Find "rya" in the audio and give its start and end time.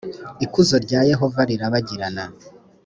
0.85-1.01